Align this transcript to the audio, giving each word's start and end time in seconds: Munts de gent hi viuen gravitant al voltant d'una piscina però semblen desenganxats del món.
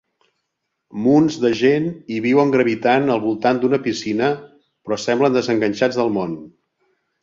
Munts 1.07 1.37
de 1.43 1.51
gent 1.59 1.85
hi 1.91 2.17
viuen 2.27 2.55
gravitant 2.57 3.07
al 3.19 3.23
voltant 3.29 3.63
d'una 3.63 3.83
piscina 3.87 4.35
però 4.67 5.03
semblen 5.09 5.41
desenganxats 5.41 6.05
del 6.05 6.15
món. 6.21 6.39